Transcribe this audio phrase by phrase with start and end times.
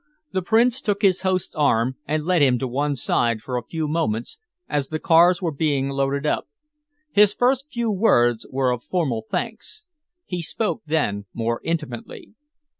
[0.31, 3.87] The Prince took his host's arm and led him to one side for a few
[3.87, 6.47] moments, as the cars were being loaded up.
[7.11, 9.83] His first few words were of formal thanks.
[10.25, 12.33] He spoke then more intimately.